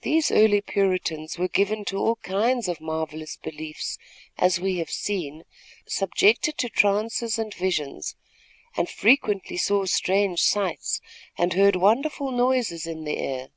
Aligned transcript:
These 0.00 0.30
early 0.30 0.62
Puritans 0.62 1.36
were 1.36 1.48
given 1.48 1.84
to 1.92 1.98
all 1.98 2.16
kinds 2.16 2.66
of 2.66 2.80
marvellous 2.80 3.36
beliefs, 3.36 3.98
as 4.38 4.58
we 4.58 4.78
have 4.78 4.88
seen, 4.90 5.44
subjected 5.86 6.56
to 6.56 6.70
trances 6.70 7.38
and 7.38 7.52
visions, 7.52 8.16
and 8.74 8.88
frequently 8.88 9.58
saw 9.58 9.84
strange 9.84 10.40
sights, 10.40 11.02
and 11.36 11.52
heard 11.52 11.76
wonderful 11.76 12.30
noises 12.30 12.86
in 12.86 13.04
the 13.04 13.18
air. 13.18 13.48